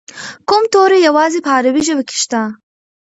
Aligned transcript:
کوم 0.49 0.63
توري 0.73 0.99
یوازې 1.07 1.39
په 1.45 1.49
عربي 1.57 1.81
ژبه 1.87 2.03
کې 2.07 2.15
شته؟ 2.21 2.41